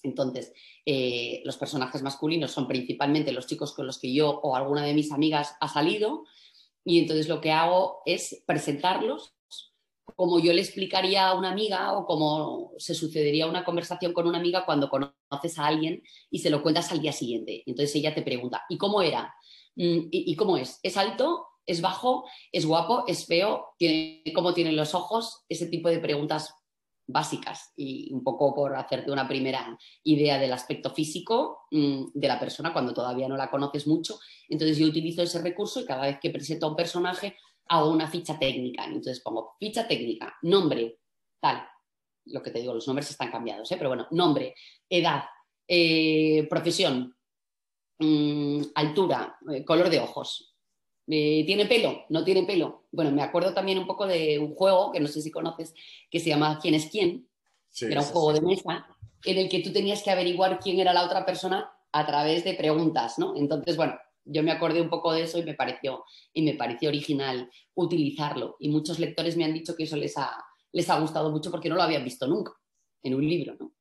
Entonces, 0.03 0.53
eh, 0.85 1.43
los 1.45 1.57
personajes 1.57 2.03
masculinos 2.03 2.51
son 2.51 2.67
principalmente 2.67 3.33
los 3.33 3.47
chicos 3.47 3.73
con 3.73 3.87
los 3.87 3.99
que 3.99 4.13
yo 4.13 4.41
o 4.43 4.57
alguna 4.57 4.85
de 4.85 4.95
mis 4.95 5.13
amigas 5.13 5.57
ha 5.61 5.69
salido 5.69 6.25
y 6.85 6.99
entonces 6.99 7.29
lo 7.29 7.41
que 7.41 7.53
hago 7.53 8.03
es 8.05 8.43
presentarlos 8.47 9.35
como 10.15 10.39
yo 10.39 10.53
le 10.53 10.63
explicaría 10.63 11.29
a 11.29 11.35
una 11.35 11.51
amiga 11.51 11.97
o 11.97 12.07
como 12.07 12.73
se 12.79 12.95
sucedería 12.95 13.47
una 13.47 13.65
conversación 13.65 14.13
con 14.13 14.27
una 14.27 14.39
amiga 14.39 14.65
cuando 14.65 14.89
conoces 14.89 15.59
a 15.59 15.67
alguien 15.67 16.03
y 16.31 16.39
se 16.39 16.51
lo 16.51 16.63
cuentas 16.63 16.91
al 16.93 17.01
día 17.01 17.13
siguiente. 17.13 17.63
Entonces 17.67 17.95
ella 17.97 18.15
te 18.15 18.23
pregunta, 18.23 18.63
¿y 18.69 18.79
cómo 18.79 19.03
era? 19.03 19.35
Mm, 19.75 20.09
¿Y, 20.11 20.35
cómo 20.37 20.57
es? 20.57 20.81
¿Es 20.83 20.97
alto? 20.97 21.49
¿Es 21.67 21.81
bajo? 21.81 22.25
¿Es 22.53 22.65
guapo? 22.65 23.05
¿Es 23.09 23.27
feo? 23.27 23.75
¿Cómo 24.35 24.55
tienen 24.55 24.77
los 24.77 24.95
ojos? 24.95 25.45
Ese 25.49 25.67
tipo 25.67 25.89
de 25.89 25.99
preguntas 25.99 26.55
básicas 27.07 27.73
y 27.77 28.13
un 28.13 28.25
poco 28.25 28.55
por 28.55 28.75
hacerte 28.75 29.11
una 29.11 29.29
primera 29.29 29.79
idea 30.03 30.39
del 30.39 30.53
aspecto 30.53 30.91
físico 30.91 31.67
mm, 31.71 32.07
de 32.15 32.29
la 32.29 32.41
persona 32.41 32.73
cuando 32.73 32.93
todavía 32.93 33.29
no 33.29 33.37
la 33.37 33.51
conoces 33.51 33.87
mucho. 33.87 34.19
Entonces 34.49 34.79
yo 34.79 34.87
utilizo 34.87 35.23
ese 35.23 35.41
recurso 35.41 35.81
y 35.81 35.87
cada 35.87 36.07
vez 36.07 36.19
que 36.21 36.31
presento 36.31 36.67
a 36.67 36.71
un 36.71 36.77
personaje 36.77 37.37
hago 37.69 37.91
una 37.91 38.09
ficha 38.09 38.39
técnica. 38.39 38.85
Entonces 38.85 39.21
pongo 39.21 39.55
ficha 39.59 39.87
técnica, 39.87 40.37
nombre, 40.43 41.01
tal. 41.41 41.67
Lo 42.27 42.43
que 42.43 42.51
te 42.51 42.61
digo, 42.61 42.75
los 42.75 42.87
nombres 42.89 43.11
están 43.11 43.31
cambiados, 43.31 43.71
¿eh? 43.71 43.77
pero 43.77 43.91
bueno, 43.91 44.09
nombre, 44.11 44.55
edad, 44.89 45.25
eh, 45.69 46.47
profesión, 46.51 47.17
mm, 48.01 48.63
altura, 48.75 49.39
eh, 49.53 49.65
color 49.65 49.91
de 49.91 50.01
ojos. 50.01 50.56
¿Tiene 51.07 51.67
pelo? 51.67 52.05
¿No 52.09 52.25
tiene 52.25 52.43
pelo? 52.43 52.87
Bueno, 52.91 53.13
me 53.13 53.23
acuerdo 53.23 53.55
también 53.55 53.79
un 53.79 53.87
poco 53.87 54.07
de 54.07 54.39
un 54.39 54.55
juego 54.55 54.91
que 54.91 55.01
no 55.01 55.07
sé 55.07 55.23
si 55.23 55.31
conoces, 55.31 55.73
que 56.11 56.19
se 56.19 56.31
llama 56.31 56.59
¿Quién 56.61 56.75
es 56.75 56.87
quién? 56.87 57.29
era 57.81 58.01
un 58.01 58.07
juego 58.07 58.33
de 58.33 58.41
mesa 58.41 58.87
en 59.25 59.39
el 59.39 59.49
que 59.49 59.61
tú 59.61 59.73
tenías 59.73 60.03
que 60.03 60.11
averiguar 60.11 60.59
quién 60.61 60.81
era 60.81 60.93
la 60.93 61.05
otra 61.05 61.27
persona 61.27 61.71
a 61.93 62.07
través 62.07 62.45
de 62.45 62.55
preguntas, 62.55 63.19
¿no? 63.19 63.37
Entonces, 63.37 63.77
bueno, 63.77 63.99
yo 64.25 64.43
me 64.43 64.51
acordé 64.51 64.81
un 64.81 64.91
poco 64.91 65.13
de 65.13 65.23
eso 65.23 65.39
y 65.39 65.45
me 65.45 65.55
pareció, 65.55 66.05
y 66.33 66.43
me 66.43 66.55
pareció 66.55 66.89
original 66.89 67.51
utilizarlo. 67.75 68.57
Y 68.59 68.69
muchos 68.69 68.99
lectores 68.99 69.37
me 69.37 69.45
han 69.45 69.55
dicho 69.55 69.77
que 69.77 69.85
eso 69.85 69.97
les 69.97 70.17
ha, 70.17 70.33
les 70.73 70.89
ha 70.91 70.99
gustado 70.99 71.31
mucho 71.31 71.51
porque 71.51 71.69
no 71.69 71.77
lo 71.77 71.83
habían 71.83 72.05
visto 72.05 72.27
nunca 72.27 72.53
en 73.03 73.15
un 73.15 73.27
libro. 73.27 73.57
¿no? 73.59 73.73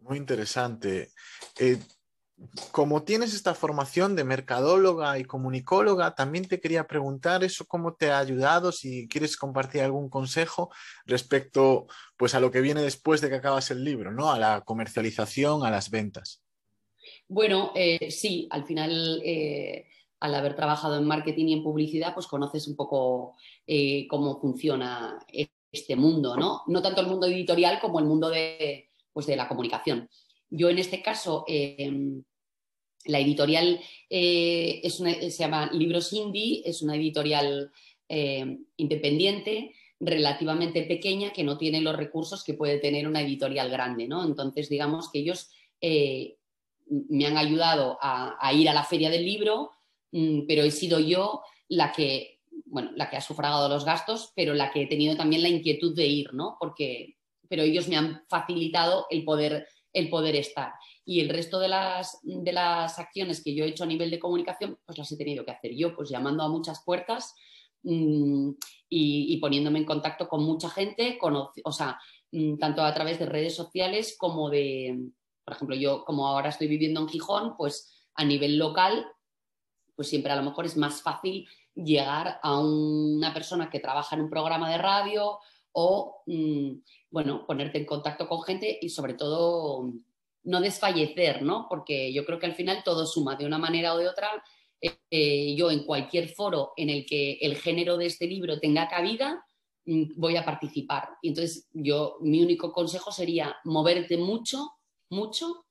Muy 0.00 0.18
interesante. 0.18 1.12
Eh, 1.58 1.78
como 2.70 3.02
tienes 3.02 3.34
esta 3.34 3.54
formación 3.54 4.16
de 4.16 4.24
mercadóloga 4.24 5.18
y 5.18 5.24
comunicóloga, 5.24 6.14
también 6.14 6.46
te 6.46 6.60
quería 6.60 6.86
preguntar 6.86 7.44
eso 7.44 7.66
cómo 7.66 7.94
te 7.94 8.10
ha 8.10 8.18
ayudado, 8.18 8.72
si 8.72 9.08
quieres 9.08 9.36
compartir 9.36 9.82
algún 9.82 10.08
consejo 10.08 10.70
respecto 11.06 11.86
pues 12.16 12.34
a 12.34 12.40
lo 12.40 12.50
que 12.50 12.60
viene 12.60 12.82
después 12.82 13.20
de 13.20 13.28
que 13.28 13.36
acabas 13.36 13.70
el 13.70 13.84
libro, 13.84 14.12
¿no? 14.12 14.30
A 14.30 14.38
la 14.38 14.62
comercialización, 14.62 15.64
a 15.64 15.70
las 15.70 15.90
ventas. 15.90 16.42
Bueno, 17.28 17.72
eh, 17.74 18.10
sí, 18.10 18.46
al 18.50 18.64
final, 18.64 19.22
eh, 19.24 19.86
al 20.20 20.34
haber 20.34 20.54
trabajado 20.54 20.98
en 20.98 21.06
marketing 21.06 21.46
y 21.46 21.52
en 21.54 21.62
publicidad, 21.62 22.14
pues 22.14 22.26
conoces 22.26 22.68
un 22.68 22.76
poco 22.76 23.36
eh, 23.66 24.06
cómo 24.08 24.40
funciona 24.40 25.18
este 25.72 25.96
mundo, 25.96 26.36
¿no? 26.36 26.62
No 26.66 26.82
tanto 26.82 27.00
el 27.00 27.06
mundo 27.06 27.26
editorial 27.26 27.80
como 27.80 27.98
el 27.98 28.04
mundo 28.04 28.28
de, 28.28 28.90
pues, 29.12 29.26
de 29.26 29.36
la 29.36 29.48
comunicación. 29.48 30.08
Yo 30.50 30.68
en 30.68 30.78
este 30.78 31.02
caso, 31.02 31.46
la 33.04 33.18
editorial 33.18 33.80
se 34.08 35.30
llama 35.30 35.70
Libros 35.72 36.12
Indie, 36.12 36.62
es 36.64 36.82
una 36.82 36.96
editorial 36.96 37.72
em, 38.08 38.64
independiente, 38.76 39.74
relativamente 39.98 40.82
pequeña, 40.82 41.32
que 41.32 41.44
no 41.44 41.58
tiene 41.58 41.80
los 41.80 41.96
recursos 41.96 42.44
que 42.44 42.54
puede 42.54 42.78
tener 42.78 43.06
una 43.06 43.22
editorial 43.22 43.70
grande, 43.70 44.08
¿no? 44.08 44.24
Entonces, 44.24 44.68
digamos 44.68 45.10
que 45.10 45.20
ellos 45.20 45.50
me 47.08 47.26
han 47.26 47.38
ayudado 47.38 47.98
a, 48.00 48.52
ir 48.52 48.68
a 48.68 48.74
la 48.74 48.84
feria 48.84 49.10
del 49.10 49.24
libro, 49.24 49.70
mm, 50.12 50.42
pero 50.46 50.62
he 50.62 50.70
sido 50.70 51.00
yo 51.00 51.42
la 51.68 51.92
que, 51.92 52.40
bueno, 52.66 52.90
la 52.96 53.08
que 53.08 53.16
ha 53.16 53.20
sufragado 53.20 53.68
los 53.68 53.84
gastos, 53.84 54.32
pero 54.36 54.54
la 54.54 54.70
que 54.70 54.82
he 54.82 54.86
tenido 54.86 55.16
también 55.16 55.42
la 55.42 55.48
inquietud 55.48 55.94
de 55.94 56.06
ir, 56.06 56.34
¿no? 56.34 56.56
Porque, 56.60 57.16
pero 57.48 57.62
ellos 57.62 57.88
me 57.88 57.96
han 57.96 58.22
facilitado 58.28 59.06
el 59.10 59.24
poder, 59.24 59.66
el 59.92 60.08
poder 60.10 60.36
estar. 60.36 60.72
Y 61.04 61.20
el 61.20 61.28
resto 61.28 61.58
de 61.58 61.68
las, 61.68 62.18
de 62.22 62.52
las 62.52 62.98
acciones 62.98 63.42
que 63.42 63.54
yo 63.54 63.64
he 63.64 63.68
hecho 63.68 63.84
a 63.84 63.88
nivel 63.88 64.10
de 64.10 64.20
comunicación, 64.20 64.78
pues 64.84 64.98
las 64.98 65.10
he 65.10 65.16
tenido 65.16 65.44
que 65.44 65.50
hacer 65.50 65.74
yo, 65.74 65.94
pues 65.96 66.08
llamando 66.08 66.44
a 66.44 66.48
muchas 66.48 66.82
puertas 66.84 67.34
mm, 67.82 68.50
y, 68.88 69.36
poniéndome 69.38 69.80
en 69.80 69.84
contacto 69.84 70.28
con 70.28 70.44
mucha 70.44 70.70
gente, 70.70 71.18
o 71.64 71.72
sea, 71.72 71.98
mm, 72.30 72.58
tanto 72.58 72.82
a 72.82 72.94
través 72.94 73.18
de 73.18 73.26
redes 73.26 73.54
sociales 73.54 74.16
como 74.16 74.48
de, 74.48 75.10
por 75.44 75.54
ejemplo, 75.54 75.76
yo 75.76 76.04
como 76.04 76.28
ahora 76.28 76.50
estoy 76.50 76.68
viviendo 76.68 77.00
en 77.00 77.08
Gijón, 77.08 77.56
pues 77.56 77.92
a 78.14 78.24
nivel 78.24 78.58
local, 78.58 79.06
pues 79.96 80.08
siempre 80.08 80.32
a 80.32 80.36
lo 80.36 80.42
mejor 80.42 80.66
es 80.66 80.76
más 80.76 81.02
fácil 81.02 81.48
llegar 81.74 82.38
a 82.42 82.60
una 82.60 83.32
persona 83.32 83.70
que 83.70 83.80
trabaja 83.80 84.14
en 84.14 84.22
un 84.22 84.30
programa 84.30 84.70
de 84.70 84.78
radio 84.78 85.38
o, 85.72 86.22
mm, 86.26 86.72
bueno, 87.10 87.46
ponerte 87.46 87.78
en 87.78 87.86
contacto 87.86 88.28
con 88.28 88.42
gente 88.42 88.78
y 88.80 88.88
sobre 88.90 89.14
todo 89.14 89.90
no 90.44 90.60
desfallecer, 90.60 91.42
¿no? 91.42 91.66
Porque 91.68 92.12
yo 92.12 92.24
creo 92.24 92.38
que 92.38 92.46
al 92.46 92.54
final 92.54 92.82
todo 92.84 93.06
suma 93.06 93.36
de 93.36 93.46
una 93.46 93.58
manera 93.58 93.94
o 93.94 93.98
de 93.98 94.08
otra. 94.08 94.28
Eh, 95.10 95.54
yo 95.56 95.70
en 95.70 95.84
cualquier 95.84 96.28
foro 96.28 96.72
en 96.76 96.90
el 96.90 97.06
que 97.06 97.38
el 97.40 97.56
género 97.56 97.96
de 97.96 98.06
este 98.06 98.26
libro 98.26 98.58
tenga 98.58 98.88
cabida, 98.88 99.44
mm, 99.86 100.14
voy 100.16 100.36
a 100.36 100.44
participar. 100.44 101.08
Y 101.22 101.28
entonces 101.28 101.68
yo, 101.72 102.16
mi 102.20 102.42
único 102.42 102.72
consejo 102.72 103.12
sería 103.12 103.56
moverte 103.64 104.16
mucho 104.16 104.72
mucho, 105.12 105.66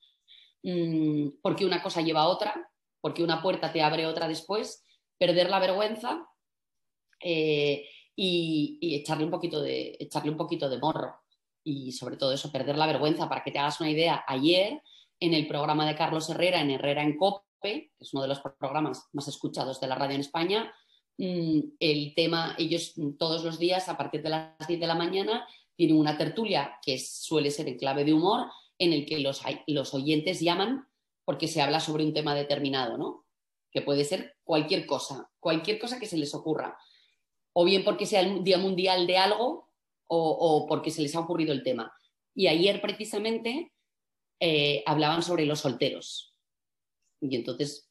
mm, 0.63 1.41
porque 1.41 1.65
una 1.65 1.83
cosa 1.83 2.01
lleva 2.01 2.21
a 2.21 2.27
otra, 2.29 2.71
porque 3.01 3.23
una 3.23 3.41
puerta 3.41 3.73
te 3.73 3.81
abre 3.81 4.05
otra 4.05 4.27
después, 4.27 4.85
perder 5.17 5.49
la 5.49 5.59
vergüenza 5.59 6.25
eh, 7.19 7.85
y, 8.15 8.79
echarle, 8.81 9.25
un 9.25 9.31
poquito 9.31 9.61
de, 9.61 9.97
echarle 9.99 10.31
un 10.31 10.37
poquito 10.37 10.69
de 10.69 10.79
morro. 10.79 11.20
Y 11.63 11.91
sobre 11.91 12.17
todo 12.17 12.33
eso, 12.33 12.51
perder 12.51 12.77
la 12.77 12.87
vergüenza. 12.87 13.29
Para 13.29 13.43
que 13.43 13.51
te 13.51 13.59
hagas 13.59 13.79
una 13.79 13.89
idea, 13.89 14.23
ayer 14.27 14.81
en 15.19 15.33
el 15.33 15.47
programa 15.47 15.85
de 15.85 15.95
Carlos 15.95 16.29
Herrera, 16.29 16.61
en 16.61 16.71
Herrera 16.71 17.03
en 17.03 17.17
Cope, 17.17 17.43
que 17.61 17.91
es 17.99 18.13
uno 18.13 18.23
de 18.23 18.27
los 18.27 18.41
programas 18.59 19.07
más 19.13 19.27
escuchados 19.27 19.79
de 19.79 19.87
la 19.87 19.95
radio 19.95 20.15
en 20.15 20.21
España, 20.21 20.73
mm, 21.17 21.59
el 21.79 22.13
tema, 22.15 22.55
ellos 22.57 22.93
todos 23.19 23.43
los 23.43 23.59
días 23.59 23.87
a 23.87 23.97
partir 23.97 24.23
de 24.23 24.29
las 24.29 24.67
10 24.67 24.79
de 24.79 24.87
la 24.87 24.95
mañana 24.95 25.47
tienen 25.75 25.97
una 25.97 26.17
tertulia 26.17 26.79
que 26.81 26.97
suele 26.97 27.51
ser 27.51 27.67
en 27.67 27.77
clave 27.77 28.03
de 28.03 28.13
humor 28.13 28.47
en 28.77 28.93
el 28.93 29.05
que 29.05 29.19
los, 29.19 29.41
los 29.67 29.93
oyentes 29.93 30.39
llaman 30.39 30.87
porque 31.23 31.47
se 31.47 31.61
habla 31.61 31.79
sobre 31.79 32.03
un 32.03 32.13
tema 32.13 32.33
determinado, 32.33 32.97
¿no? 32.97 33.25
Que 33.71 33.81
puede 33.81 34.03
ser 34.03 34.35
cualquier 34.43 34.85
cosa, 34.85 35.29
cualquier 35.39 35.79
cosa 35.79 35.99
que 35.99 36.07
se 36.07 36.17
les 36.17 36.33
ocurra. 36.33 36.77
O 37.53 37.63
bien 37.63 37.83
porque 37.83 38.05
sea 38.05 38.21
el 38.21 38.43
Día 38.43 38.57
Mundial 38.57 39.05
de 39.05 39.17
algo 39.17 39.70
o, 40.13 40.65
porque 40.67 40.91
se 40.91 41.01
les 41.01 41.15
ha 41.15 41.19
ocurrido 41.19 41.53
el 41.53 41.63
tema. 41.63 41.93
Y 42.35 42.47
ayer 42.47 42.81
precisamente 42.81 43.71
eh, 44.39 44.83
hablaban 44.85 45.23
sobre 45.23 45.45
los 45.45 45.59
solteros. 45.59 46.35
Y 47.21 47.35
entonces 47.35 47.89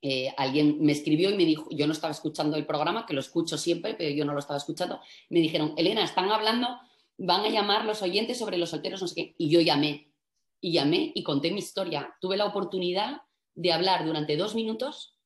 eh, 0.00 0.32
alguien 0.36 0.78
me 0.80 0.92
escribió 0.92 1.30
y 1.30 1.36
me 1.36 1.44
dijo, 1.44 1.68
yo 1.70 1.86
no 1.86 1.92
estaba 1.92 2.12
escuchando 2.12 2.56
el 2.56 2.66
programa, 2.66 3.04
que 3.06 3.14
lo 3.14 3.20
escucho 3.20 3.58
siempre, 3.58 3.94
pero 3.94 4.14
yo 4.14 4.24
no 4.24 4.32
lo 4.32 4.38
estaba 4.38 4.56
escuchando. 4.56 5.00
Me 5.28 5.40
dijeron, 5.40 5.74
Elena, 5.76 6.04
están 6.04 6.30
hablando, 6.30 6.68
van 7.18 7.42
a 7.42 7.50
llamar 7.50 7.84
los 7.84 8.02
oyentes 8.02 8.38
sobre 8.38 8.56
los 8.56 8.70
solteros, 8.70 9.02
no 9.02 9.08
sé 9.08 9.14
qué. 9.14 9.34
Y 9.36 9.50
yo 9.50 9.60
llamé 9.60 10.12
y 10.60 10.72
llamé 10.72 11.12
y 11.14 11.22
conté 11.22 11.50
mi 11.50 11.58
historia. 11.58 12.16
Tuve 12.20 12.36
la 12.36 12.46
oportunidad 12.46 13.22
de 13.54 13.72
hablar 13.72 14.06
durante 14.06 14.36
dos 14.36 14.54
minutos 14.54 15.18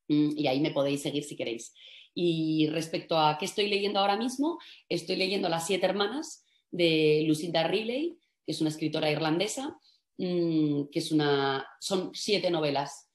Mm, 0.08 0.38
y 0.38 0.48
ahí 0.48 0.62
me 0.62 0.72
podéis 0.72 1.02
seguir 1.02 1.26
si 1.26 1.36
queréis. 1.36 1.74
Y 2.14 2.68
respecto 2.68 3.20
a 3.20 3.38
qué 3.38 3.44
estoy 3.44 3.68
leyendo 3.68 4.00
ahora 4.00 4.16
mismo, 4.16 4.60
estoy 4.88 5.18
leyendo 5.18 5.50
Las 5.50 5.68
siete 5.68 5.86
hermanas 5.88 6.46
de 6.72 7.26
Lucinda 7.28 7.64
Riley, 7.68 8.18
que 8.46 8.54
es 8.54 8.62
una 8.62 8.70
escritora 8.70 9.12
irlandesa, 9.12 9.78
mm, 10.18 10.84
que 10.90 11.00
es 11.00 11.12
una, 11.12 11.68
son 11.82 12.12
siete 12.14 12.50
novelas 12.50 13.10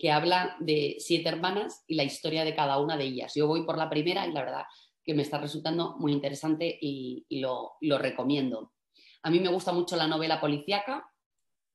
que 0.00 0.10
habla 0.12 0.56
de 0.60 0.96
siete 1.00 1.28
hermanas 1.28 1.82
y 1.88 1.96
la 1.96 2.04
historia 2.04 2.44
de 2.44 2.54
cada 2.54 2.80
una 2.80 2.96
de 2.96 3.04
ellas. 3.04 3.34
Yo 3.34 3.48
voy 3.48 3.66
por 3.66 3.76
la 3.76 3.90
primera 3.90 4.24
y 4.26 4.32
la 4.32 4.44
verdad 4.44 4.62
que 5.08 5.14
me 5.14 5.22
está 5.22 5.38
resultando 5.38 5.96
muy 5.96 6.12
interesante 6.12 6.78
y, 6.82 7.24
lo, 7.40 7.78
recomiendo. 7.80 8.74
A 9.22 9.30
mí 9.30 9.40
me 9.40 9.48
gusta 9.48 9.72
mucho 9.72 9.96
la 9.96 10.06
novela 10.06 10.38
policíaca, 10.38 11.10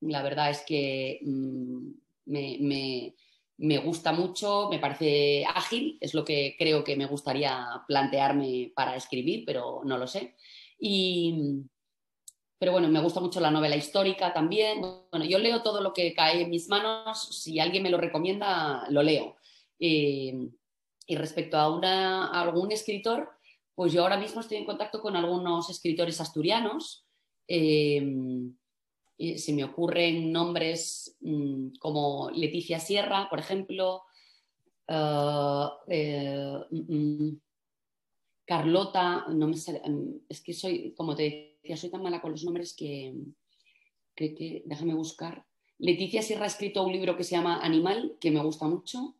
la 0.02 0.22
verdad 0.22 0.50
es 0.50 0.62
que 0.64 1.18
mm, 1.24 1.90
me, 2.26 3.78
gusta 3.80 4.12
mucho, 4.12 4.68
me 4.70 4.78
parece 4.78 5.44
ágil, 5.46 5.98
es 6.00 6.14
lo 6.14 6.24
que 6.24 6.54
creo 6.56 6.84
que 6.84 6.94
me 6.94 7.06
gustaría 7.06 7.66
plantearme 7.88 8.70
para 8.72 8.94
escribir, 8.94 9.42
pero 9.44 9.80
no 9.84 9.98
lo 9.98 10.06
sé. 10.06 10.36
pero 12.56 12.70
bueno, 12.70 12.86
me 12.86 13.00
gusta 13.00 13.18
mucho 13.18 13.40
la 13.40 13.50
novela 13.50 13.74
histórica 13.74 14.32
también. 14.32 14.80
Bueno, 15.10 15.26
yo 15.26 15.40
leo 15.40 15.60
todo 15.64 15.80
lo 15.80 15.92
que 15.92 16.14
cae 16.14 16.42
en 16.42 16.50
mis 16.50 16.68
manos, 16.68 17.42
si 17.42 17.58
alguien 17.58 17.82
me 17.82 17.90
lo 17.90 17.98
recomienda, 17.98 18.86
lo 18.90 19.02
leo. 19.02 19.34
Eh, 19.80 20.50
y 21.06 21.16
respecto 21.16 21.56
a, 21.56 22.40
algún 22.40 22.72
escritor, 22.72 23.28
pues 23.74 23.92
yo 23.92 24.02
ahora 24.02 24.16
mismo 24.16 24.40
estoy 24.40 24.58
en 24.58 24.64
contacto 24.64 25.00
con 25.00 25.16
algunos 25.16 25.68
escritores 25.70 26.20
asturianos. 26.20 27.06
Em, 27.46 28.54
se 29.18 29.52
me 29.52 29.64
ocurren 29.64 30.32
nombres 30.32 31.16
mm, 31.20 31.76
como 31.78 32.30
Leticia 32.30 32.80
Sierra, 32.80 33.28
por 33.28 33.38
ejemplo, 33.38 34.02
eh, 34.88 35.68
eh, 35.88 36.58
mm, 36.70 36.96
mm, 36.96 37.40
Carlota, 38.46 39.26
no 39.28 39.48
me 39.48 39.54
es 40.28 40.40
que 40.42 40.52
soy, 40.52 40.94
como 40.94 41.14
te 41.14 41.58
decía, 41.62 41.76
soy 41.76 41.90
tan 41.90 42.02
mala 42.02 42.20
con 42.20 42.32
los 42.32 42.44
nombres 42.44 42.74
que, 42.74 43.14
que 44.14 44.62
déjame 44.66 44.94
buscar. 44.94 45.46
Leticia 45.78 46.22
Sierra 46.22 46.44
ha 46.44 46.48
escrito 46.48 46.84
un 46.84 46.92
libro 46.92 47.16
que 47.16 47.24
se 47.24 47.36
llama 47.36 47.60
Animal, 47.62 48.16
que 48.20 48.30
me 48.30 48.42
gusta 48.42 48.66
mucho. 48.66 49.16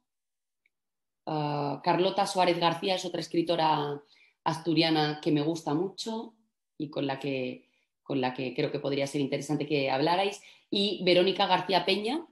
Ah, 1.26 1.63
Carlota 1.84 2.26
Suárez 2.26 2.58
García 2.58 2.94
es 2.94 3.04
otra 3.04 3.20
escritora 3.20 4.02
asturiana 4.42 5.20
que 5.22 5.30
me 5.30 5.42
gusta 5.42 5.74
mucho 5.74 6.34
y 6.78 6.88
con 6.88 7.06
la 7.06 7.20
que, 7.20 7.68
con 8.02 8.22
la 8.22 8.32
que 8.32 8.54
creo 8.54 8.72
que 8.72 8.78
podría 8.78 9.06
ser 9.06 9.20
interesante 9.20 9.66
que 9.66 9.90
hablarais. 9.90 10.40
Y 10.70 11.02
Verónica 11.04 11.46
García 11.46 11.84
Peña, 11.84 12.26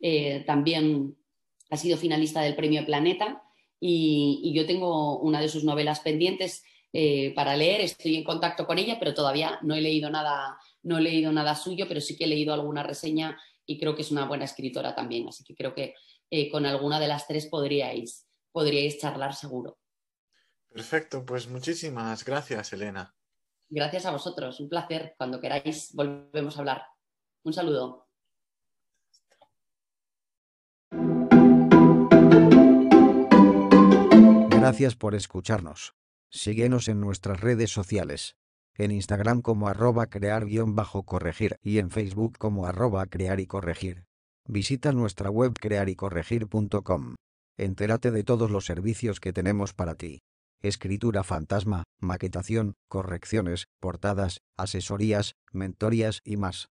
eh, 0.00 0.42
también 0.48 1.16
ha 1.70 1.76
sido 1.76 1.96
finalista 1.96 2.42
del 2.42 2.56
Premio 2.56 2.84
Planeta 2.84 3.44
y, 3.78 4.52
yo 4.52 4.66
tengo 4.66 5.20
una 5.20 5.40
de 5.40 5.48
sus 5.48 5.62
novelas 5.62 6.00
pendientes 6.00 6.64
eh, 6.92 7.32
para 7.36 7.56
leer. 7.56 7.82
Estoy 7.82 8.16
en 8.16 8.24
contacto 8.24 8.66
con 8.66 8.80
ella, 8.80 8.98
pero 8.98 9.14
todavía 9.14 9.60
no 9.62 9.76
he 9.76 9.80
leído 9.80 10.10
nada, 10.10 10.58
no 10.82 10.98
he 10.98 11.02
leído 11.02 11.30
nada 11.30 11.54
suyo, 11.54 11.86
pero 11.86 12.00
sí 12.00 12.16
que 12.16 12.24
he 12.24 12.26
leído 12.26 12.52
alguna 12.52 12.82
reseña 12.82 13.38
y 13.64 13.78
creo 13.78 13.94
que 13.94 14.02
es 14.02 14.10
una 14.10 14.24
buena 14.24 14.44
escritora 14.44 14.92
también. 14.96 15.28
Así 15.28 15.44
que 15.44 15.54
creo 15.54 15.72
que 15.72 15.94
eh, 16.30 16.50
con 16.50 16.66
alguna 16.66 16.98
de 16.98 17.06
las 17.06 17.28
tres 17.28 17.46
podríais, 17.46 18.26
podríais 18.52 18.98
charlar 18.98 19.34
seguro. 19.34 19.78
Perfecto, 20.68 21.24
pues 21.24 21.48
muchísimas 21.48 22.24
gracias, 22.24 22.72
Elena. 22.72 23.14
Gracias 23.68 24.06
a 24.06 24.10
vosotros, 24.10 24.60
un 24.60 24.68
placer. 24.68 25.14
Cuando 25.16 25.40
queráis 25.40 25.92
volvemos 25.94 26.56
a 26.56 26.60
hablar. 26.60 26.86
Un 27.42 27.52
saludo. 27.52 28.06
Gracias 34.50 34.94
por 34.94 35.14
escucharnos. 35.14 35.94
Síguenos 36.30 36.88
en 36.88 37.00
nuestras 37.00 37.40
redes 37.40 37.70
sociales. 37.70 38.36
En 38.74 38.90
Instagram 38.90 39.42
como 39.42 39.68
arroba 39.68 40.06
crear-corregir 40.06 41.58
y 41.62 41.78
en 41.78 41.90
Facebook 41.90 42.38
como 42.38 42.66
arroba 42.66 43.06
crear 43.06 43.40
y 43.40 43.46
corregir. 43.46 44.06
Visita 44.46 44.92
nuestra 44.92 45.30
web 45.30 45.52
crearycorregir.com. 45.60 47.16
Entérate 47.56 48.10
de 48.10 48.24
todos 48.24 48.50
los 48.50 48.64
servicios 48.64 49.20
que 49.20 49.32
tenemos 49.32 49.74
para 49.74 49.94
ti. 49.94 50.22
Escritura 50.60 51.22
fantasma, 51.24 51.84
maquetación, 52.00 52.74
correcciones, 52.88 53.66
portadas, 53.80 54.40
asesorías, 54.56 55.34
mentorías 55.52 56.20
y 56.24 56.36
más. 56.36 56.68